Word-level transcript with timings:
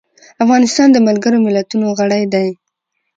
افغانستان 0.43 0.87
د 0.91 0.97
ملګرو 1.07 1.43
ملتونو 1.45 1.87
غړی 1.99 2.23
دی. 2.33 2.47